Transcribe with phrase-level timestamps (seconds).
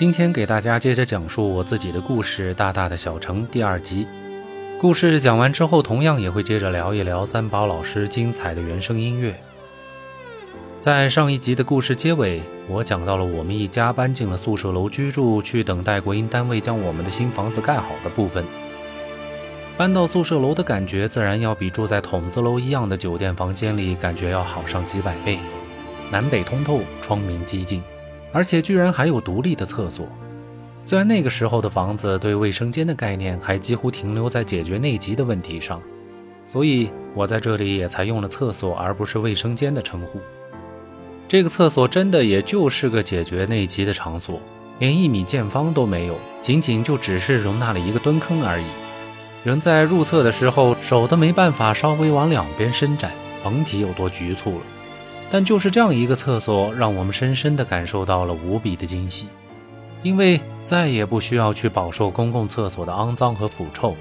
[0.00, 4.06] 今天给大家接着讲述我自己的故事《大大的小城》第二集。
[4.80, 9.38] 故事讲完之后，同样也会接着聊一聊三宝老师精彩的原声音乐。
[10.80, 18.42] 在上一集的故事结尾，我讲到了我们一家搬进了宿舍楼居住，去等待国营单位将我们的新房子盖好的部分。
[19.76, 25.38] 搬到宿舍楼的感觉，自然要比住在筒子楼一样的酒店房间里感觉要好上几百倍。
[26.10, 27.82] 南北通透，窗明几净。
[28.32, 30.06] 而且居然还有独立的厕所，
[30.82, 35.80] 虽然那个时候的房子对卫生间的概念还几乎停留在解决内急的问题上，
[36.46, 40.20] 所以我在这里也才用了厕所而不是卫生间的称呼。
[41.28, 44.40] 这个厕所真的也就是个解决内急的场所，
[44.78, 48.64] 连一米见方都没有，仅仅就只是容纳了一个蹲坑而已。
[49.44, 54.64] 人在入厕的时候手都没办法稍微往两边伸展，甭提有多局促了。
[55.30, 59.28] 但就是这样一个厕所，让我们深深地感受到了无比的惊喜，
[60.02, 63.96] 因为再也不需要去饱受公共厕所的肮脏和腐臭，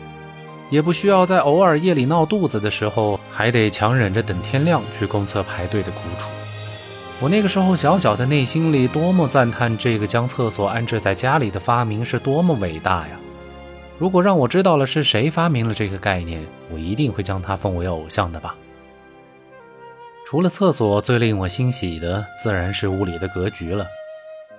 [0.72, 6.30] 也不需要在偶尔夜里闹肚子的时候还得强忍着等天亮去公厕排队的苦楚。
[7.22, 13.20] 我那个时候小小的内心里多么赞叹这个将厕所安置在家里的发明是多么伟大呀！
[13.98, 16.42] 如果让我知道了是谁发明了这个概念，
[16.72, 18.56] 我一定会将他奉为偶像的吧。
[20.30, 23.88] 除了厕所，最令我欣喜的自然是屋里的格局了。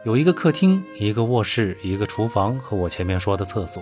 [0.02, 3.80] 有一个客厅，一个卧室，一个厨房和我前面说的厕所。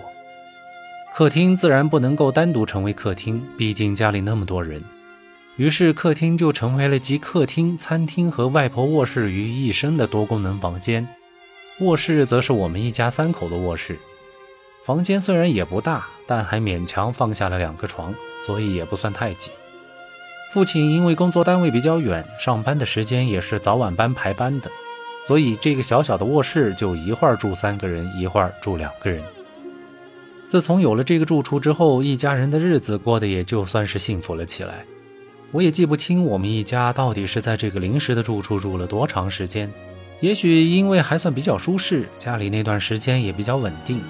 [1.11, 4.79] 客厅自然不能够单独成为客厅，毕竟家里那么多人。
[5.55, 11.07] 于是客厅就成为了集客厅、餐厅和外婆卧室于一身的多功能房间。
[11.79, 13.97] 卧室则是我们一家三口的卧室。
[14.83, 18.13] 房间虽然也不大，但还勉强放下了两个床，
[18.45, 19.49] 所以也不算太挤。
[20.49, 24.71] 父亲因为工作单位比较远，上班的时间也是早晚班排班的，
[25.21, 29.23] 所以这个小小的卧室就一会儿住三个人，一会儿住两个人。
[30.47, 34.83] 自从有了这个住处之后，一家人的日子过得也就算是幸福了起来。
[35.51, 39.71] 我也记不清我们一家到底是在这个临时的住处住了多长时间，
[40.19, 44.01] 也许因为还算比较舒适，家里那段时间也比较稳定，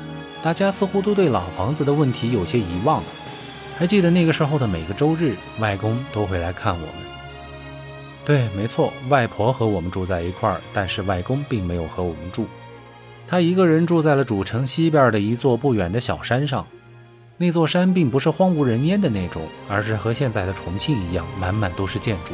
[0.42, 3.08] 大家似乎都对老房子的问题有些遗忘了。
[3.80, 6.96] 还记得那个时候的每个周日，外公都会来看我们。
[8.26, 12.46] 对，没错，外婆和我们住在一块儿，但是外公并没有和我们住，
[13.26, 16.68] 他一个人住在了主城西边的一座不远的小山上。
[17.38, 22.34] 那座山并不是荒无人烟的那种，而是和现在的重庆一样，满满都是建筑，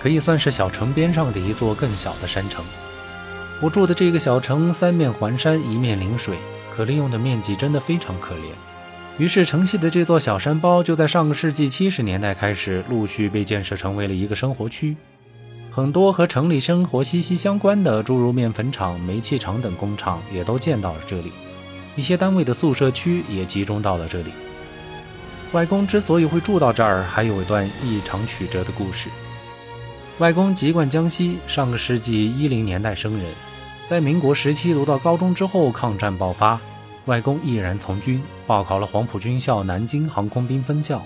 [0.00, 2.64] 可以算是小城边上的一座更小的山城。
[3.60, 6.36] 我住的这个小城，三面环山，一面临水，
[6.72, 8.73] 可利用的面积真的非常可怜。
[9.16, 14.96] 于是，城西的这座小山包就在上个世纪七十年代开始陆续被建设成为了一个生活区。
[15.70, 21.32] 很多和城里生活息息相关的，诸如面粉厂、煤气厂等工厂也都建到了这里。
[21.94, 24.32] 一些单位的宿舍区也集中到了这里。
[25.52, 29.08] 外公之所以会住到这儿，还有一段异常曲折的故事。
[30.18, 33.32] 外公籍贯江西，上个世纪一零年代生人，
[33.88, 36.60] 在民国时期读到高中之后，抗战爆发。
[37.06, 41.02] 外公毅然从军，报考了黄埔军校南京航空兵分校。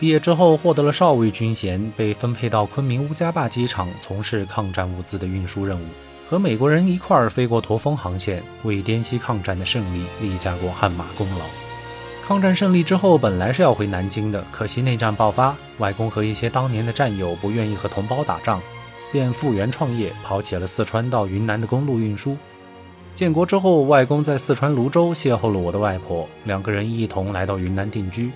[0.00, 5.84] 毕业之后获得了少尉军衔，被分配到昆明乌家坝机场从事抗战物资的运输任务，
[6.28, 11.44] 和美国人一块儿飞过驼峰航线，为滇西抗战的胜利立下过汗马功劳。
[12.26, 18.62] 抗战胜利之后，本来是要回南京的，可惜内战爆发，外公和一些当年的战友不愿意和同胞打仗，
[19.10, 22.36] 便复员创业，跑起了四川到云南的公路运输。
[23.18, 28.30] 建国之后，外公在四川泸州邂逅了我的外婆，两个人一同来到云南定居，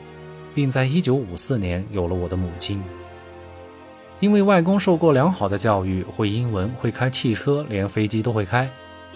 [0.56, 2.82] 并在1954年有了我的母亲。
[4.18, 8.68] 因为外公受过良好的教育，会英文，会开汽车，连飞机都会开。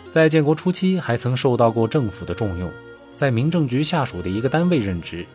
[0.08, 2.70] 在建国初期，还曾受到过政府的重用，
[3.16, 5.26] 在民政局下属的一个单位任职。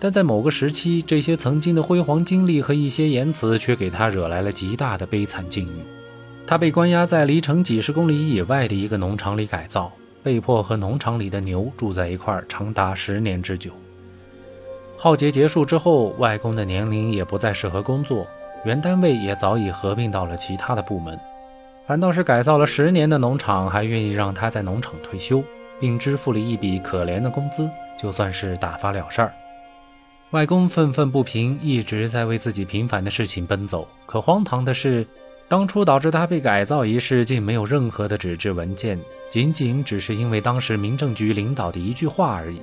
[0.00, 5.95] 但在某个时期，这些曾经的辉煌经历和一些言辞，却给他惹来了极大的悲惨境遇。
[6.46, 9.90] 他被关押在离城几十公里以外的一个农场里改造，
[10.22, 13.72] 被迫和农场里的牛住在一块，长达十年之久。
[14.96, 18.24] 浩劫结束之后，外公的年龄也不再适合工作，
[18.64, 21.18] 原单位也早已合并到了其他的部门，
[21.84, 25.42] 反倒是改造了十年的农场还愿意让他在农场退休，
[25.80, 27.68] 并支付了一笔可怜的工资，
[27.98, 29.32] 就算是打发了事儿。
[30.30, 35.04] 外公愤愤不平，一直在为自己平凡的事情奔走，可荒唐的是。
[35.48, 38.98] 当初导致他被改造一事，竟没有任何的纸质文件，
[39.30, 42.60] 仅仅只是因为当时民政局领导的一句话而已。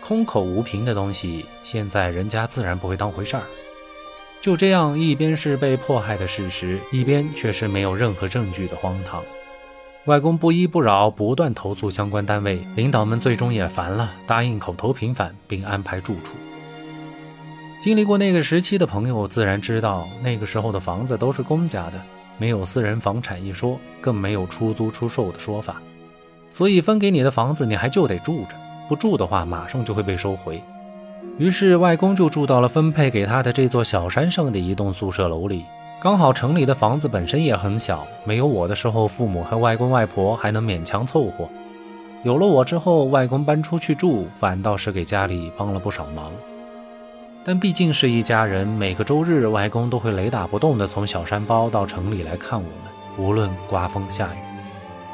[0.00, 3.42] 空口无凭的东西，现在人家自然不会当回事儿。
[4.40, 9.20] 就这样，一边是被迫害的事实，一边却是没有任何证据的荒唐。
[10.04, 16.36] 外公不依不饶，不断投诉相关单位，领导们最终也烦了，答应口头平反，并安排住处。
[17.80, 22.02] 经历过那个时期的朋友自然知道，那个时候的房子都是公家的，
[22.36, 25.80] 没有私人房产一说，更没有出租出售的说法，
[26.50, 28.56] 所以分给你的房子你还就得住着，
[28.88, 30.60] 不住的话马上就会被收回。
[31.38, 35.64] 于是外公就住到了分配给他的这座小山上的一栋宿舍楼里。
[36.00, 41.48] 刚好城里的房子本身也很小，没有我的时候，父母和外公外婆还能勉强凑合；
[42.24, 46.32] 有了我之后，外公搬出去住，反倒是给家里帮了不少忙。
[47.50, 54.38] 但毕竟是一家人，每个周日外公都会雷打不动地从小山包到城里来看我们，无论刮风下雨，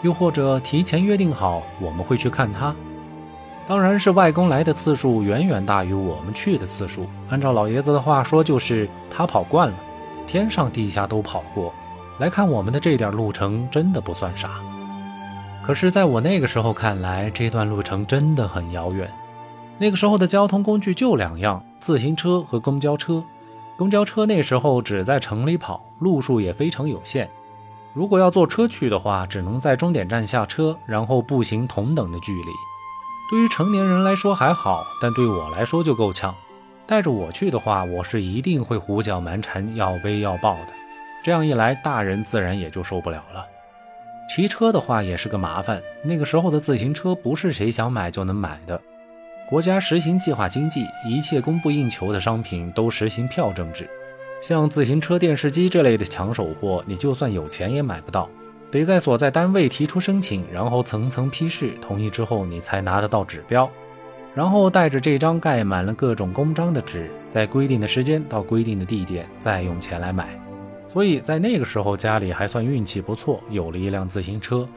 [0.03, 2.75] 又或者提前约定好我们会去看他。
[3.69, 7.07] 当然是外公来的次数远远大于我们去的次数。
[7.31, 9.75] 按照老爷子的话说，就是他跑惯了。
[10.27, 11.73] 天上地下都跑过
[12.19, 14.51] 来看我们的这点路程真的不算啥，
[15.65, 19.09] 可是，在我那个时候看来，这段路程真的很遥远。
[19.79, 23.23] 那个时候的交通工具就两样：自行车和公交车。
[23.77, 27.29] 公交车那时候只在城里跑，路数也非常有限。
[27.93, 32.51] 如果要坐车去的话，只能在终点站下车，然后步行同等的距离。
[33.31, 36.35] 对于成年人来说还好，但对我来说就够呛。
[36.87, 40.69] 带着我去的话，我是一定会胡搅蛮缠、要背要抱的。
[41.23, 43.45] 这样一来，大人自然也就受不了了。
[44.35, 45.83] 骑车的话也是个麻烦。
[46.03, 48.81] 那个时候的自行车不是谁想买就能买的，
[49.55, 53.89] 国家实行计划经济，一切供不应求的商品都实行票证制。
[54.43, 58.29] 像自行车、电视机这类的抢手货，你就算有钱也买不到，
[58.69, 63.71] 得在所在单位提出申请，然后层层批示，同意之后你才拿得到指标。
[64.35, 70.37] 然后带着这张盖满了各种公章的纸，在规定的时间到规定的地点，再用钱来买。
[70.89, 74.69] 所以在那个时候，家里还算运气不错，有了一辆自行车。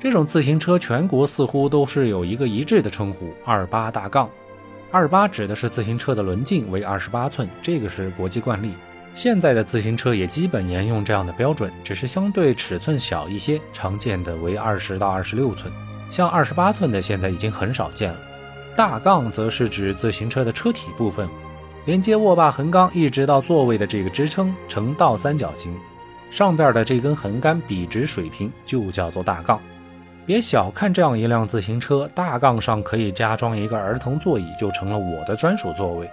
[0.00, 4.30] 这种自行车全国似乎都是有一个一致的称呼——二八大杠。
[4.92, 8.72] 二八指的是自行车的轮径为二十八寸，这个是国际惯例。
[9.12, 15.72] 现在的自行车也基本沿用这样的标准，只是相对尺寸小一些，常见的为二十到二十六寸，
[16.08, 18.18] 像二十八寸的现在已经很少见了。
[18.76, 21.28] 大杠则是指自行车的车体部分，
[21.86, 25.76] 连接握把横杠一直到座位的这个支撑呈倒三角形，
[26.30, 29.60] 上边的这根横杆笔直水平，就叫做大杠。
[30.28, 36.06] 别小看这样一辆自行车，大杠上可以加装一个儿童座椅，就成了我的专属座位。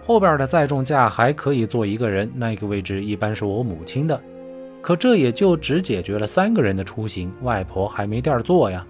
[0.00, 4.22] 后边的载重架还可以坐一个人，那个位置一般是我母亲的。
[4.80, 8.86] 可这也就只解决了三个人的出行，外婆还没地儿坐呀。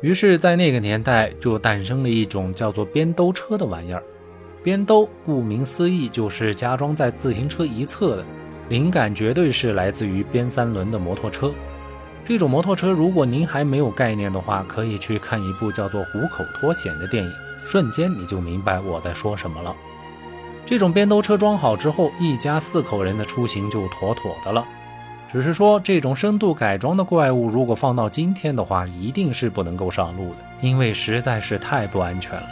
[0.00, 4.02] 于是，在那个年代，就诞生了一种叫做边兜车的玩意儿。
[4.60, 8.24] 边兜顾名思义，就是加装在自行车一侧的。
[8.70, 11.54] 灵感绝对是来自于边三轮的摩托车。
[12.24, 17.32] 这种摩托车，如果您还没有概念的话，可以去看一部叫做《虎口脱险》的电影，
[17.64, 19.74] 瞬间你就明白我在说什么了。
[20.66, 24.62] 这种边兜车装好之后，一家四口人的出行就妥妥的了。
[25.26, 32.46] 只是说，这种深度改装的怪物，如果放到今天的话，一定是不能够上路的，因为实在是太不安全了。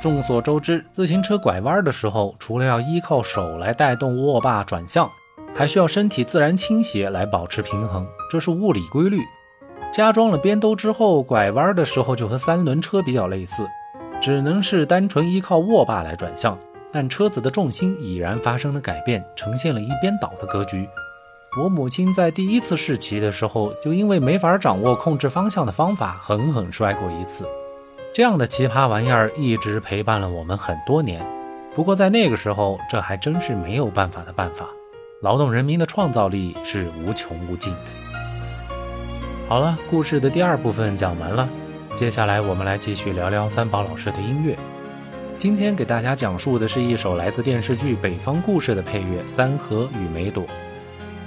[0.00, 5.10] 众所周知，自行车拐弯的时候，除了要依靠手来带动握把转向，
[5.54, 9.20] 还需要身体自然倾斜来保持平衡，这是物理规律。
[9.92, 13.66] 加装了边兜之后，拐弯的时候就和三轮车比较类似，
[14.20, 16.58] 只能是单纯依靠握把来转向，
[16.92, 20.88] 但车子的重心已然发生了改变，呈现了一边倒的格局。
[21.60, 27.48] 我母亲在第一次试骑的时候，就因为没法掌握控制方向的方法，狠狠摔过一次。
[28.12, 31.26] 这样的奇葩玩意儿一直陪伴了我们很多年。
[31.74, 34.66] 不过在那个时候，这还真是没有办法的办法。
[35.20, 37.90] 劳动人民的创造力是无穷无尽的。
[39.48, 41.48] 好了，故事的第二部分讲完了，
[41.96, 44.56] 接下来我们来继续聊聊三宝老师的音乐。
[45.36, 50.44] 今天给大家讲述的是一首来自电视剧《北方故事》的配乐《三河与梅朵》。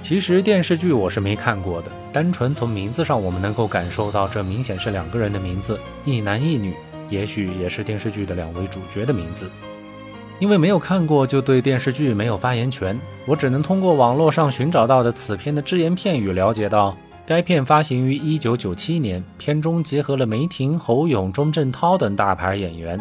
[0.02, 6.74] 其实电视剧我是没看过的，单纯从名字上我们能够感受到，这明显是两个人的名字，一男一女，
[7.10, 9.52] 也许也是电视剧的两位主角的名字。
[10.42, 23.00] 因为没有看过，就对电视剧没有发言权，我只能通过网络上寻找到的此片的只言片语了解到，该片发行于一九九七年，片中结合了梅婷、侯勇、钟镇涛等大牌演员，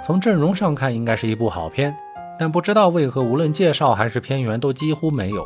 [0.00, 1.92] 从阵容上看应该是一部好片，
[2.38, 5.44] 但不知道为何无论介绍还是片源都几乎没有。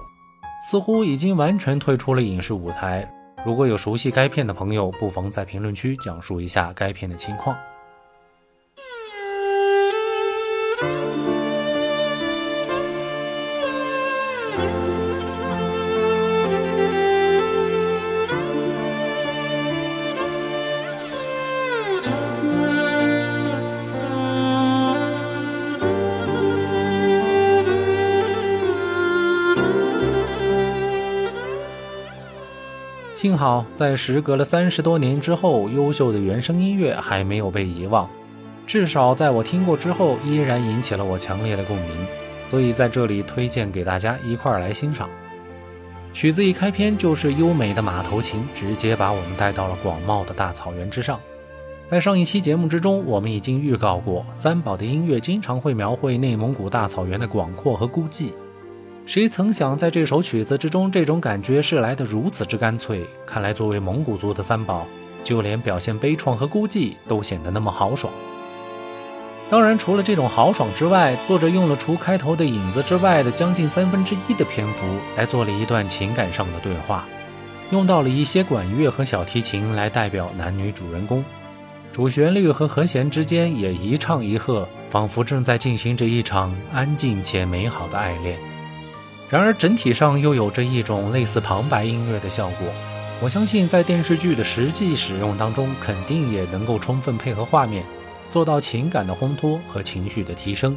[0.68, 3.10] 似乎已经完全退出了影视舞台。
[3.46, 7.56] 如果有熟悉该片的朋友，不妨在评论区讲述一下该片的情况。
[33.20, 38.08] 幸好在时隔了三十多年之后，优秀的原声音乐还没有被遗忘，
[38.66, 42.06] 至少在我听过之后，依然引起了我强烈的共鸣。
[42.48, 45.06] 所以在这里推荐给大家一块儿来欣赏。
[46.14, 51.20] 曲子一开篇就是优美的马头琴，直接把我们带到了广袤的大草原之上。
[51.86, 58.30] 在上一期节目之中，我们已经预告过，三宝的音乐经常会描绘内蒙古大草原的广阔和孤寂。
[59.06, 63.04] 谁曾想，在这首曲子之中，这种感觉是来得如此之干脆。
[63.26, 64.86] 看来，作为蒙古族的三宝，
[65.24, 68.12] 就连表现悲怆和孤寂都显得那么豪爽。
[69.48, 77.04] 当然，除了这种豪爽之外，作者用了除开头的影子之外的将近三分之一的篇幅来做了一段情感上的对话，
[77.72, 81.24] 用到了一些管乐和小提琴来代表男女主人公，
[81.90, 88.38] 主旋律和和弦之间也一唱一和，仿佛正在进行着一场安静且美好的爱恋。
[89.30, 92.66] 然而，整体上又有着一种类似旁白音乐的效果。
[93.22, 97.84] 我相信，在电视剧的实际使用当中，肯定也能够充分配合画面。
[98.28, 100.76] 做到情感的烘托和情绪的提升。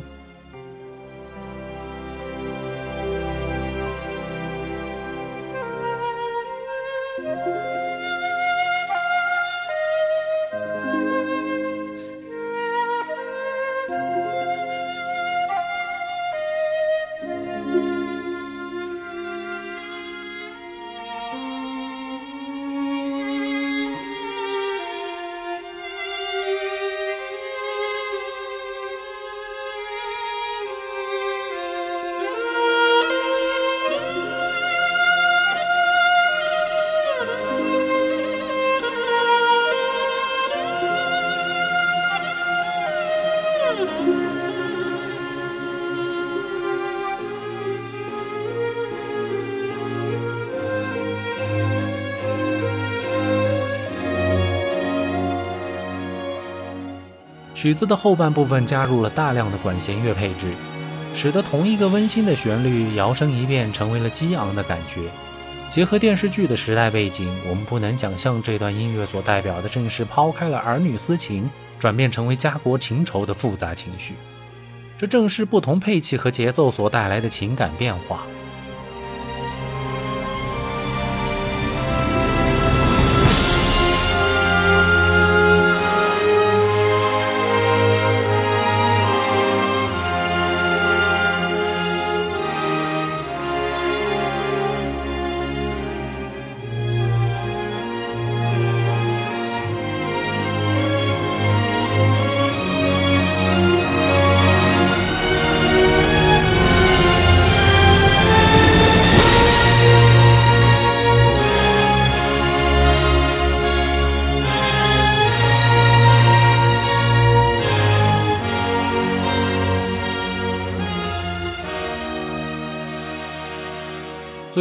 [57.64, 60.52] 曲子的后半部分加入了大量的管弦乐配置，
[61.16, 65.04] 使得同一个温馨的旋律摇身一变成为了激昂的感觉。
[65.70, 74.16] 结合电视剧的时代背景，我们不难想象这段音乐所代表的正是抛开了儿女私情，转变成为家国情仇的复杂情绪。
[74.98, 78.24] 这正是不同配器和节奏所带来的情感变化。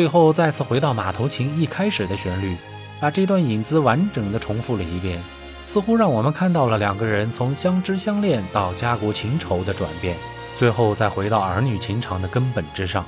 [0.03, 2.57] 最后再次回到马头琴一开始的旋律，
[2.99, 5.23] 把这段影子完整的重复了一遍，
[5.63, 10.17] 似乎让我们看到了两个人从相知相恋到家国情仇的转变，
[10.59, 13.07] 最后再回到儿女情长的根本之上。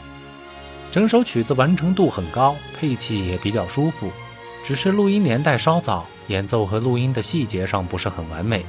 [0.92, 4.08] 整首曲子完成度很高，配器也比较舒服，
[4.62, 8.64] 只是录音年代稍早，演奏和录音的细节上不是很完美。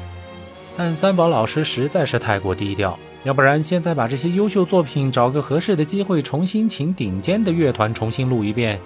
[0.75, 2.97] 但三宝老师实在是太过低调。
[3.25, 8.79] 要不然，现在把这些优秀作品找个合适的机会，重新请顶尖的乐团重新录一遍，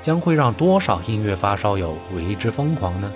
[0.00, 3.12] 将会让多少音乐发烧友为之疯狂呢？